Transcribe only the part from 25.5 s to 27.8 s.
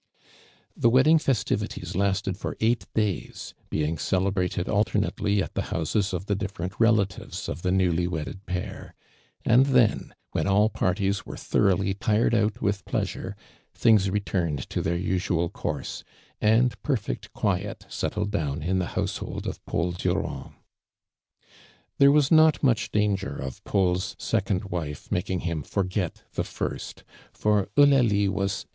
forget the first, for